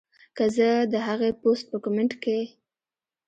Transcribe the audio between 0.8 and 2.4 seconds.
د هغې پوسټ پۀ کمنټ کښې